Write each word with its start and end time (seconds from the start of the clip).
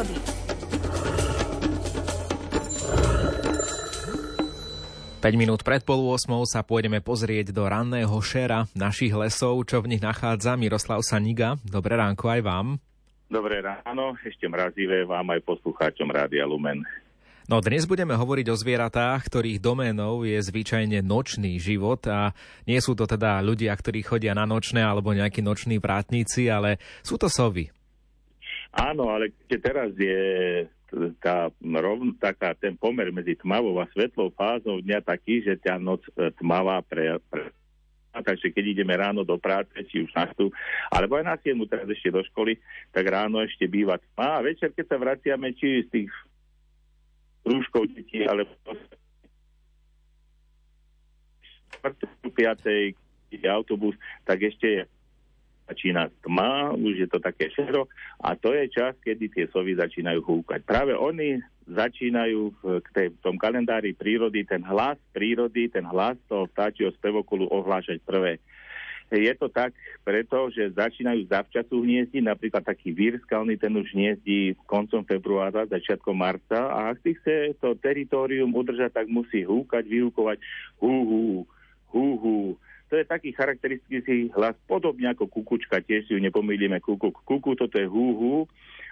prírody. 0.00 0.16
Päť 5.20 5.34
minút 5.36 5.60
pred 5.60 5.84
pol 5.84 6.00
8 6.16 6.32
sa 6.48 6.64
pôjdeme 6.64 7.04
pozrieť 7.04 7.52
do 7.52 7.68
ranného 7.68 8.16
šera 8.24 8.64
našich 8.72 9.12
lesov, 9.12 9.60
čo 9.68 9.84
v 9.84 9.92
nich 9.92 10.00
nachádza 10.00 10.56
Miroslav 10.56 11.04
Saniga. 11.04 11.60
Dobré 11.60 12.00
ránko 12.00 12.32
aj 12.32 12.40
vám. 12.40 12.66
Dobré 13.28 13.60
ráno, 13.60 14.16
ešte 14.24 14.48
mrazivé 14.48 15.04
vám 15.04 15.28
aj 15.36 15.44
poslucháčom 15.44 16.08
Rádia 16.08 16.48
Lumen. 16.48 16.82
No 17.46 17.60
dnes 17.60 17.84
budeme 17.84 18.16
hovoriť 18.16 18.46
o 18.48 18.56
zvieratách, 18.56 19.26
ktorých 19.26 19.60
doménou 19.60 20.22
je 20.24 20.38
zvyčajne 20.40 21.02
nočný 21.04 21.58
život 21.60 22.00
a 22.08 22.32
nie 22.64 22.78
sú 22.80 22.96
to 22.96 23.04
teda 23.04 23.42
ľudia, 23.42 23.74
ktorí 23.74 24.06
chodia 24.06 24.32
na 24.32 24.48
nočné 24.48 24.80
alebo 24.80 25.12
nejakí 25.12 25.44
noční 25.44 25.82
vrátnici, 25.82 26.48
ale 26.48 26.80
sú 27.04 27.20
to 27.20 27.28
sovy. 27.28 27.68
Áno, 28.70 29.10
ale 29.10 29.34
keď 29.50 29.58
teraz 29.58 29.90
je 29.98 30.18
tá, 31.18 31.50
rovn, 31.62 32.14
taká, 32.18 32.54
ten 32.54 32.74
pomer 32.74 33.10
medzi 33.10 33.34
tmavou 33.38 33.78
a 33.78 33.90
svetlou 33.90 34.30
fázou 34.34 34.78
dňa 34.82 35.02
taký, 35.02 35.42
že 35.42 35.58
tá 35.58 35.78
noc 35.78 36.02
e, 36.14 36.30
tmavá 36.38 36.82
pre, 36.82 37.18
pre 37.30 37.50
takže 38.10 38.50
keď 38.50 38.64
ideme 38.74 38.94
ráno 38.98 39.22
do 39.22 39.38
práce, 39.38 39.70
či 39.86 40.02
už 40.02 40.10
na 40.18 40.26
tú, 40.34 40.50
alebo 40.90 41.14
aj 41.14 41.24
na 41.30 41.36
7 41.38 41.54
teraz 41.70 41.86
ešte 41.86 42.10
do 42.10 42.22
školy, 42.26 42.58
tak 42.90 43.06
ráno 43.06 43.38
ešte 43.38 43.70
býva 43.70 44.02
tma 44.14 44.42
a 44.42 44.44
večer, 44.44 44.74
keď 44.74 44.86
sa 44.90 44.98
vraciame, 44.98 45.54
či 45.54 45.86
z 45.86 45.88
tých 45.90 46.10
rúškov 47.46 47.86
detí, 47.94 48.26
alebo 48.26 48.50
4. 51.86 51.94
5. 52.26 53.46
autobus, 53.46 53.94
tak 54.26 54.42
ešte 54.42 54.66
je 54.66 54.82
začína 55.80 56.12
tma, 56.20 56.76
už 56.76 56.94
je 57.00 57.08
to 57.08 57.16
také 57.16 57.48
šero 57.56 57.88
a 58.20 58.36
to 58.36 58.52
je 58.52 58.68
čas, 58.68 58.92
kedy 59.00 59.32
tie 59.32 59.48
sovy 59.48 59.72
začínajú 59.80 60.20
húkať. 60.20 60.60
Práve 60.68 60.92
oni 60.92 61.40
začínajú 61.64 62.52
v, 62.60 62.84
tej, 62.92 63.16
tom 63.24 63.40
kalendári 63.40 63.96
prírody 63.96 64.44
ten 64.44 64.60
hlas 64.60 65.00
prírody, 65.16 65.72
ten 65.72 65.88
hlas 65.88 66.20
toho 66.28 66.44
vtáčieho 66.52 66.92
spevokulu 67.00 67.48
ohlášať 67.48 68.04
prvé. 68.04 68.36
Je 69.08 69.32
to 69.40 69.48
tak 69.48 69.72
preto, 70.04 70.52
že 70.52 70.76
začínajú 70.76 71.32
zavčasu 71.32 71.80
hniezdiť, 71.80 72.28
napríklad 72.28 72.60
taký 72.60 72.92
vír 72.92 73.16
skalný, 73.24 73.56
ten 73.56 73.72
už 73.72 73.88
hniezdí 73.96 74.54
koncom 74.68 75.00
februára, 75.02 75.64
začiatkom 75.64 76.12
marca 76.12 76.68
a 76.68 76.92
ak 76.92 77.00
si 77.00 77.16
chce 77.16 77.56
to 77.56 77.72
teritorium 77.80 78.52
udržať, 78.52 79.00
tak 79.00 79.08
musí 79.08 79.48
húkať, 79.48 79.88
vyhúkovať 79.88 80.38
hú, 80.76 80.94
hú, 81.08 81.24
hú, 81.88 82.06
hú 82.20 82.38
to 82.90 82.98
je 82.98 83.06
taký 83.06 83.30
charakteristický 83.30 84.34
hlas, 84.34 84.58
podobne 84.66 85.14
ako 85.14 85.30
kukučka, 85.30 85.78
tiež 85.78 86.10
si 86.10 86.18
ju 86.18 86.18
nepomýlime. 86.18 86.82
Kuku. 86.82 87.14
Kuku, 87.14 87.54
toto 87.54 87.78
je 87.78 87.86
hú, 87.86 88.06
hú. 88.18 88.34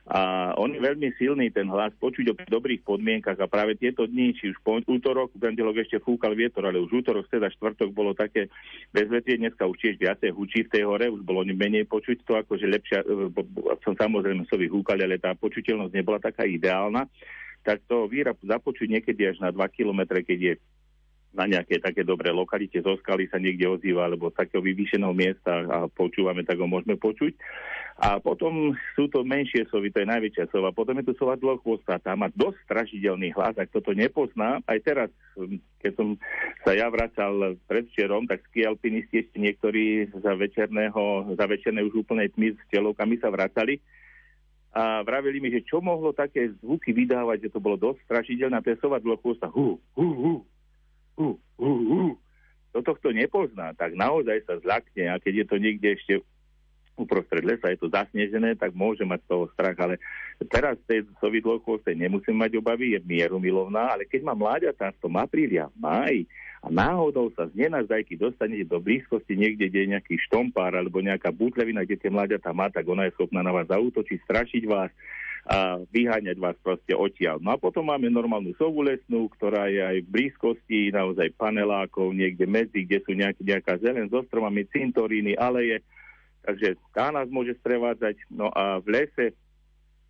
A 0.08 0.54
on 0.56 0.72
je 0.72 0.80
veľmi 0.80 1.12
silný 1.18 1.50
ten 1.50 1.66
hlas, 1.68 1.92
počuť 1.98 2.32
o 2.32 2.38
dobrých 2.46 2.86
podmienkach. 2.86 3.36
A 3.42 3.50
práve 3.50 3.74
tieto 3.74 4.06
dni, 4.06 4.32
či 4.38 4.54
už 4.54 4.56
po 4.62 4.78
útorok, 4.78 5.34
pondelok 5.34 5.82
ešte 5.82 5.98
fúkal 6.00 6.32
vietor, 6.38 6.70
ale 6.70 6.78
už 6.78 7.04
útorok, 7.04 7.26
teda 7.26 7.50
štvrtok 7.52 7.90
bolo 7.92 8.14
také 8.14 8.48
bezvetie, 8.94 9.36
dneska 9.36 9.66
už 9.66 9.76
tiež 9.76 10.00
viacej 10.00 10.30
hučí 10.32 10.64
v 10.64 10.72
tej 10.72 10.82
hore, 10.86 11.10
už 11.10 11.26
bolo 11.26 11.42
menej 11.44 11.84
počuť 11.90 12.24
to, 12.24 12.38
akože 12.38 12.70
lepšia, 12.70 13.02
e, 13.02 13.28
som 13.84 13.98
samozrejme 13.98 14.46
sovi 14.48 14.70
húkali, 14.70 15.02
ale 15.04 15.20
tá 15.20 15.34
počuteľnosť 15.36 15.92
nebola 15.92 16.22
taká 16.22 16.46
ideálna, 16.46 17.04
tak 17.66 17.84
to 17.84 18.08
víra 18.08 18.32
započuť 18.40 18.88
niekedy 18.88 19.28
až 19.28 19.42
na 19.44 19.52
2 19.52 19.60
kilometre, 19.76 20.24
keď 20.24 20.38
je 20.40 20.54
na 21.32 21.44
nejaké 21.44 21.78
také 21.78 22.02
dobré 22.02 22.32
lokalite 22.32 22.80
zo 22.80 22.96
skaly 23.04 23.28
sa 23.28 23.36
niekde 23.36 23.68
ozýva, 23.68 24.08
alebo 24.08 24.32
z 24.32 24.40
takého 24.40 24.64
vyvýšeného 24.64 25.12
miesta 25.12 25.64
a 25.68 25.78
počúvame, 25.86 26.42
tak 26.42 26.56
ho 26.56 26.66
môžeme 26.66 26.96
počuť. 26.96 27.36
A 27.98 28.22
potom 28.22 28.78
sú 28.94 29.10
to 29.10 29.26
menšie 29.26 29.66
sovy, 29.68 29.90
to 29.90 29.98
je 29.98 30.06
najväčšia 30.06 30.54
sova. 30.54 30.70
Potom 30.70 30.94
je 31.02 31.10
tu 31.10 31.18
sova 31.18 31.34
dlhochvostá, 31.34 31.98
tá 31.98 32.14
má 32.14 32.30
dosť 32.30 32.62
strašidelný 32.64 33.34
hlas, 33.34 33.58
ak 33.58 33.74
toto 33.74 33.90
nepozná. 33.90 34.62
Aj 34.70 34.78
teraz, 34.78 35.10
keď 35.82 35.92
som 35.98 36.08
sa 36.62 36.78
ja 36.78 36.86
vracal 36.86 37.58
predvčerom, 37.66 38.30
tak 38.30 38.46
ski 38.48 38.62
alpinisti 38.64 39.26
ešte 39.26 39.42
niektorí 39.42 40.14
za 40.14 40.32
večerného, 40.38 41.34
za 41.34 41.44
večerné 41.50 41.82
už 41.82 42.06
úplnej 42.06 42.30
tmy 42.30 42.54
s 42.54 42.60
telovkami 42.70 43.18
sa 43.18 43.34
vracali 43.34 43.82
a 44.78 45.02
vravili 45.02 45.42
mi, 45.42 45.48
že 45.50 45.66
čo 45.66 45.82
mohlo 45.82 46.14
také 46.14 46.54
zvuky 46.62 46.94
vydávať, 46.94 47.48
že 47.48 47.52
to 47.56 47.58
bolo 47.58 47.74
dosť 47.74 47.98
strašidelné, 48.04 48.62
to 48.62 48.70
je 48.76 48.82
sova 48.84 49.02
dlhochvosta. 49.02 49.50
Hu, 49.50 49.80
hu, 49.98 50.08
hu, 50.14 50.34
uh, 51.18 51.34
uh, 51.58 51.80
uh, 51.98 52.12
kto 52.70 52.94
tohto 52.94 53.08
nepozná, 53.10 53.74
tak 53.74 53.98
naozaj 53.98 54.46
sa 54.46 54.54
zľakne 54.62 55.10
a 55.10 55.18
keď 55.18 55.42
je 55.42 55.46
to 55.50 55.56
niekde 55.58 55.88
ešte 55.98 56.14
uprostred 56.98 57.46
lesa, 57.46 57.70
je 57.70 57.78
to 57.78 57.88
zasnežené, 57.88 58.58
tak 58.58 58.74
môže 58.74 59.06
mať 59.06 59.22
z 59.22 59.28
toho 59.30 59.44
strach, 59.54 59.78
ale 59.78 60.02
teraz 60.50 60.74
tej 60.90 61.06
sovy 61.22 61.38
dlhochvostej 61.38 61.94
nemusím 61.94 62.42
mať 62.42 62.58
obavy, 62.58 62.98
je 62.98 63.00
mierumilovná, 63.06 63.94
ale 63.94 64.02
keď 64.04 64.26
má 64.26 64.34
mláďatá 64.34 64.90
v 64.98 65.00
tom 65.02 65.14
apríli 65.14 65.62
a 65.62 65.70
a 66.58 66.66
náhodou 66.74 67.30
sa 67.38 67.46
z 67.46 67.54
nenazdajky 67.54 68.18
dostanete 68.18 68.66
do 68.66 68.82
blízkosti 68.82 69.38
niekde, 69.38 69.70
kde 69.70 69.78
je 69.78 69.92
nejaký 69.94 70.14
štompár 70.26 70.74
alebo 70.74 70.98
nejaká 70.98 71.30
butlevina, 71.30 71.86
kde 71.86 72.02
tie 72.02 72.10
mláďatá 72.10 72.50
má, 72.50 72.66
tak 72.66 72.82
ona 72.82 73.06
je 73.06 73.14
schopná 73.14 73.46
na 73.46 73.54
vás 73.54 73.70
zautočiť, 73.70 74.18
strašiť 74.26 74.62
vás, 74.66 74.90
a 75.48 75.80
vyháňať 75.88 76.36
vás 76.36 76.56
proste 76.60 76.92
odtiaľ. 76.92 77.40
No 77.40 77.56
a 77.56 77.58
potom 77.58 77.88
máme 77.88 78.12
normálnu 78.12 78.52
sovu 78.60 78.84
lesnú, 78.84 79.32
ktorá 79.32 79.72
je 79.72 79.80
aj 79.80 79.96
v 80.04 80.12
blízkosti 80.12 80.92
naozaj 80.92 81.32
panelákov, 81.40 82.12
niekde 82.12 82.44
medzi, 82.44 82.84
kde 82.84 83.00
sú 83.00 83.16
nejaký, 83.16 83.42
nejaká 83.48 83.80
zelen 83.80 84.12
so 84.12 84.20
stromami, 84.28 84.68
cintoríny, 84.68 85.40
aleje. 85.40 85.80
Takže 86.44 86.76
tá 86.92 87.08
nás 87.08 87.32
môže 87.32 87.56
sprevádzať. 87.64 88.28
No 88.28 88.52
a 88.52 88.76
v 88.84 88.92
lese 88.92 89.32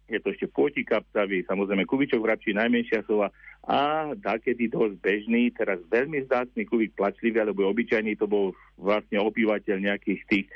je 0.08 0.18
to 0.24 0.32
ešte 0.32 0.48
kapcavý, 0.88 1.44
samozrejme 1.44 1.84
kubičok 1.84 2.24
vrabčí, 2.24 2.56
najmenšia 2.56 3.04
sova 3.04 3.28
a 3.68 4.08
takedy 4.16 4.72
dosť 4.72 4.96
bežný, 5.04 5.52
teraz 5.52 5.76
veľmi 5.92 6.24
zdácný 6.24 6.64
kubík 6.64 6.96
plačlivý, 6.96 7.44
alebo 7.44 7.68
obyčajný, 7.68 8.16
to 8.16 8.24
bol 8.24 8.56
vlastne 8.80 9.20
opývateľ 9.20 9.76
nejakých 9.84 10.20
tých 10.28 10.46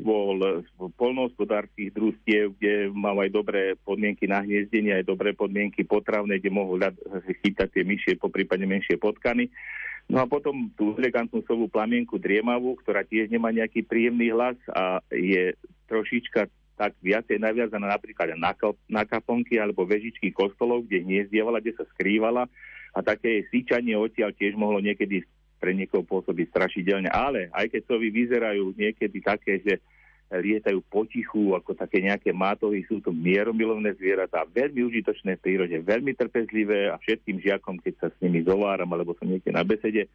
bol 0.00 0.38
polnohospodárských 1.00 1.90
družstiev, 1.92 2.54
kde 2.56 2.94
mal 2.94 3.18
aj 3.20 3.30
dobré 3.34 3.62
podmienky 3.82 4.30
na 4.30 4.40
hniezdenie, 4.40 5.02
aj 5.02 5.08
dobré 5.08 5.34
podmienky 5.34 5.82
potravné, 5.82 6.38
kde 6.38 6.54
mohol 6.54 6.78
chytať 7.42 7.68
tie 7.74 7.84
myšie, 7.84 8.12
po 8.16 8.30
prípade 8.30 8.64
menšie 8.64 8.96
potkany. 8.96 9.50
No 10.06 10.20
a 10.20 10.28
potom 10.28 10.68
tú 10.76 10.94
elegantnú 11.00 11.40
sovú 11.48 11.66
plamienku 11.66 12.20
driemavú, 12.20 12.76
ktorá 12.84 13.02
tiež 13.08 13.32
nemá 13.32 13.50
nejaký 13.50 13.82
príjemný 13.88 14.30
hlas 14.30 14.56
a 14.70 15.00
je 15.08 15.56
trošička 15.88 16.48
tak 16.74 16.98
viacej 16.98 17.38
naviazaná 17.38 17.86
napríklad 17.86 18.34
na, 18.34 18.50
na 18.90 19.02
kaponky 19.06 19.58
alebo 19.62 19.86
vežičky 19.86 20.34
kostolov, 20.34 20.86
kde 20.86 21.06
hniezdievala, 21.06 21.62
kde 21.62 21.78
sa 21.78 21.84
skrývala 21.94 22.50
a 22.94 22.98
také 23.02 23.46
síčanie 23.50 23.94
odtiaľ 23.94 24.34
tiež 24.34 24.58
mohlo 24.58 24.82
niekedy 24.82 25.22
pre 25.62 25.72
niekoho 25.72 26.02
pôsobiť 26.02 26.50
strašidelne. 26.50 27.10
Ale 27.10 27.50
aj 27.54 27.72
keď 27.72 27.82
sovy 27.86 28.10
vyzerajú 28.10 28.74
niekedy 28.74 29.18
také, 29.22 29.62
že 29.62 29.80
lietajú 30.34 30.82
potichu, 30.90 31.54
ako 31.54 31.78
také 31.78 32.02
nejaké 32.02 32.34
mátohy, 32.34 32.82
sú 32.88 32.98
to 32.98 33.14
mieromilovné 33.14 33.94
zvieratá, 33.94 34.42
veľmi 34.50 34.82
užitočné 34.82 35.38
v 35.38 35.44
prírode, 35.44 35.76
veľmi 35.78 36.16
trpezlivé 36.16 36.90
a 36.90 36.98
všetkým 36.98 37.38
žiakom, 37.38 37.78
keď 37.78 37.94
sa 38.02 38.08
s 38.10 38.16
nimi 38.18 38.42
zováram 38.42 38.88
alebo 38.90 39.14
som 39.14 39.30
niekde 39.30 39.54
na 39.54 39.62
besede, 39.62 40.10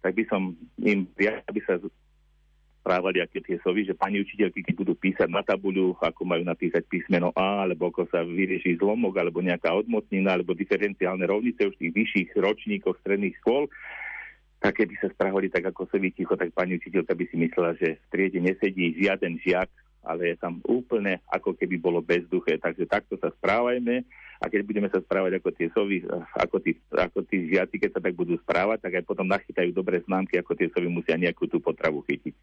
tak 0.00 0.16
by 0.16 0.24
som 0.26 0.56
im 0.80 1.06
aby 1.20 1.60
sa 1.62 1.76
správali 2.90 3.22
aké 3.22 3.38
tie 3.38 3.54
sovy, 3.62 3.86
že 3.86 3.94
pani 3.94 4.18
učiteľky, 4.18 4.66
keď 4.66 4.74
budú 4.74 4.98
písať 4.98 5.30
na 5.30 5.46
tabuľu, 5.46 5.94
ako 6.02 6.26
majú 6.26 6.42
napísať 6.42 6.82
písmeno 6.90 7.30
A, 7.38 7.62
alebo 7.62 7.86
ako 7.86 8.10
sa 8.10 8.26
vyrieši 8.26 8.82
zlomok, 8.82 9.14
alebo 9.14 9.38
nejaká 9.38 9.70
odmocnina, 9.78 10.34
alebo 10.34 10.58
diferenciálne 10.58 11.22
rovnice 11.22 11.70
už 11.70 11.78
v 11.78 11.86
tých 11.86 11.94
vyšších 11.94 12.28
ročníkoch 12.34 12.98
stredných 12.98 13.38
škôl, 13.38 13.70
tak 14.58 14.82
keby 14.82 14.98
sa 14.98 15.06
správali 15.14 15.46
tak, 15.54 15.70
ako 15.70 15.86
sa 15.86 16.02
ticho, 16.02 16.34
tak 16.34 16.50
pani 16.50 16.82
učiteľka 16.82 17.14
by 17.14 17.24
si 17.30 17.36
myslela, 17.38 17.78
že 17.78 17.94
v 17.94 18.06
triede 18.10 18.42
nesedí 18.42 18.98
žiaden 18.98 19.38
žiak, 19.38 19.70
ale 20.02 20.34
je 20.34 20.36
tam 20.42 20.58
úplne 20.66 21.22
ako 21.30 21.54
keby 21.54 21.78
bolo 21.78 22.02
bezduché. 22.02 22.58
Takže 22.58 22.90
takto 22.90 23.14
sa 23.22 23.30
správajme 23.38 24.02
a 24.42 24.44
keď 24.50 24.60
budeme 24.66 24.88
sa 24.90 24.98
správať 24.98 25.38
ako 25.38 25.48
tie 25.54 25.68
sovy, 25.70 26.02
ako 26.34 26.58
tí, 26.58 26.74
ako 26.90 27.22
tí 27.22 27.54
žiaci, 27.54 27.78
keď 27.78 27.90
sa 27.94 28.00
tak 28.02 28.18
budú 28.18 28.34
správať, 28.42 28.82
tak 28.82 28.92
aj 28.98 29.04
potom 29.06 29.30
nachytajú 29.30 29.70
dobré 29.70 30.02
známky, 30.02 30.42
ako 30.42 30.58
tie 30.58 30.66
sovy 30.74 30.90
musia 30.90 31.14
nejakú 31.14 31.46
tú 31.46 31.62
potravu 31.62 32.02
chytiť. 32.02 32.34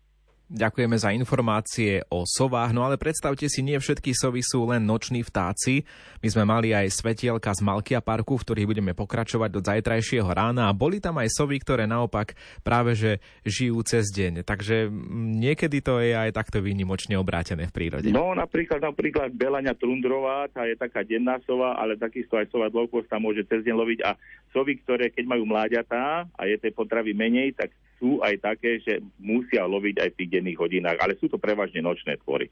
Ďakujeme 0.47 0.95
za 0.95 1.11
informácie 1.11 2.07
o 2.07 2.23
sovách, 2.23 2.71
no 2.71 2.88
ale 2.88 2.95
predstavte 2.95 3.51
si, 3.51 3.59
nie 3.59 3.75
všetky 3.75 4.15
sovy 4.15 4.39
sú 4.39 4.63
len 4.71 4.88
noční 4.88 5.19
vtáci. 5.19 5.83
My 6.23 6.27
sme 6.31 6.47
mali 6.47 6.71
aj 6.71 6.88
svetielka 6.88 7.51
z 7.51 7.67
Malkia 7.67 7.99
parku, 7.99 8.39
v 8.39 8.47
ktorých 8.47 8.69
budeme 8.71 8.95
pokračovať 8.95 9.49
do 9.51 9.59
zajtrajšieho 9.59 10.31
rána 10.31 10.71
a 10.71 10.77
boli 10.77 11.03
tam 11.03 11.19
aj 11.19 11.35
sovy, 11.35 11.59
ktoré 11.59 11.83
naopak 11.83 12.39
práve 12.63 12.95
že 12.95 13.19
žijú 13.44 13.83
cez 13.83 14.07
deň. 14.07 14.47
Takže 14.47 14.88
niekedy 15.35 15.83
to 15.83 15.99
je 15.99 16.15
aj 16.15 16.31
takto 16.31 16.63
výnimočne 16.63 17.19
obrátené 17.19 17.67
v 17.67 17.75
prírode. 17.75 18.07
No 18.15 18.31
napríklad, 18.31 18.79
napríklad 18.79 19.35
Belania 19.35 19.75
trundrová, 19.75 20.47
tá 20.47 20.63
je 20.63 20.79
taká 20.79 21.03
denná 21.03 21.44
sova, 21.44 21.75
ale 21.75 21.99
takisto 21.99 22.39
aj 22.39 22.47
sova 22.47 22.71
dlhokosta 22.71 23.19
môže 23.19 23.44
cez 23.51 23.67
deň 23.67 23.75
loviť 23.75 23.99
a 24.07 24.15
sovy, 24.55 24.79
ktoré 24.79 25.11
keď 25.11 25.27
majú 25.27 25.44
mláďatá 25.44 26.23
a 26.31 26.41
je 26.47 26.55
tej 26.55 26.71
potravy 26.71 27.11
menej, 27.11 27.51
tak 27.51 27.75
sú 27.97 28.21
aj 28.21 28.38
také, 28.41 28.79
že 28.81 29.01
musia 29.17 29.65
loviť 29.65 29.95
aj 30.01 30.09
v 30.13 30.17
tých 30.23 30.31
denných 30.39 30.57
hodinách, 30.57 30.97
ale 31.01 31.17
sú 31.17 31.29
to 31.29 31.41
prevažne 31.41 31.81
nočné 31.81 32.17
tvory. 32.21 32.49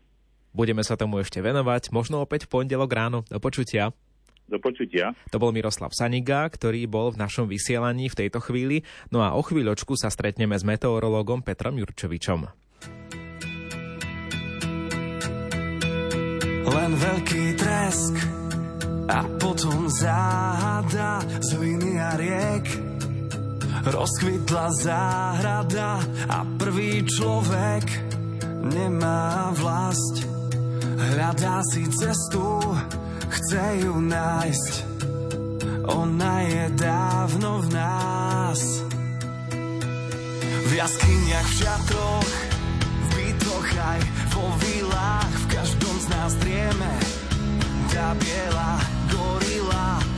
Budeme 0.55 0.81
sa 0.81 0.95
tomu 0.95 1.19
ešte 1.19 1.43
venovať, 1.43 1.91
možno 1.91 2.23
opäť 2.23 2.47
v 2.47 2.59
pondelok 2.59 2.91
ráno. 2.91 3.19
Do 3.27 3.43
počutia. 3.43 3.91
Do 4.45 4.61
počutia. 4.61 5.17
To 5.33 5.41
bol 5.41 5.49
Miroslav 5.49 5.91
Saniga, 5.91 6.45
ktorý 6.45 6.85
bol 6.85 7.09
v 7.11 7.19
našom 7.19 7.49
vysielaní 7.49 8.13
v 8.13 8.25
tejto 8.25 8.39
chvíli. 8.39 8.85
No 9.09 9.25
a 9.25 9.33
o 9.33 9.41
chvíľočku 9.41 9.97
sa 9.97 10.13
stretneme 10.13 10.53
s 10.53 10.63
meteorológom 10.63 11.41
Petrom 11.41 11.75
Jurčovičom. 11.81 12.45
Len 16.65 16.91
veľký 16.93 17.43
tresk 17.57 18.15
a 19.09 19.19
potom 19.41 19.89
záhada 19.89 21.25
z 21.41 21.49
viny 21.57 21.91
a 21.97 22.09
riek. 22.17 22.94
Rozkvitla 23.85 24.73
záhrada 24.81 26.01
a 26.25 26.41
prvý 26.57 27.05
človek 27.05 27.85
nemá 28.65 29.53
vlast. 29.53 30.25
Hľadá 31.13 31.61
si 31.69 31.85
cestu, 31.93 32.65
chce 33.29 33.85
ju 33.85 33.93
nájsť. 34.01 34.73
Ona 35.85 36.35
je 36.49 36.65
dávno 36.81 37.61
v 37.61 37.67
nás. 37.77 38.59
V 40.65 40.71
jaskyniach, 40.73 41.45
v 41.45 41.57
šatroch, 41.61 42.33
v 42.81 43.07
bytoch 43.13 43.69
aj 43.69 44.01
vo 44.33 44.45
vilách, 44.65 45.33
v 45.45 45.45
každom 45.61 45.95
z 46.01 46.05
nás 46.09 46.31
drieme. 46.41 46.93
Tá 47.93 48.17
biela 48.17 48.81
gorila 49.13 50.14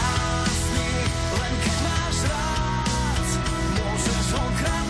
krásny, 0.00 0.90
len 1.36 1.52
keď 1.64 1.76
máš 1.84 2.16
rád. 2.28 3.26
Môžeš 3.76 4.26
ho 4.36 4.44
kradnúť 4.60 4.89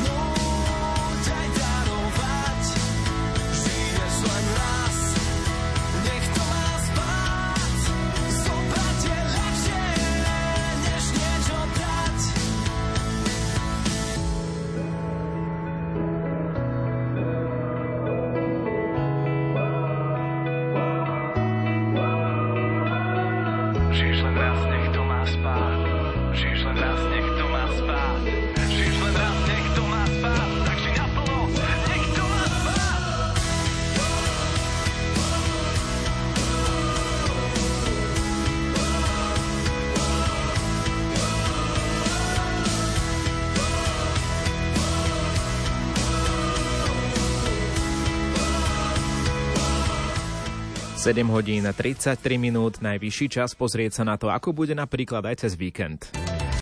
7 51.01 51.25
hodín 51.33 51.65
33 51.65 52.21
minút, 52.37 52.85
najvyšší 52.85 53.33
čas 53.33 53.57
pozrieť 53.57 53.97
sa 53.97 54.05
na 54.05 54.21
to, 54.21 54.29
ako 54.29 54.53
bude 54.53 54.77
napríklad 54.77 55.25
aj 55.33 55.49
cez 55.49 55.57
víkend. 55.57 56.13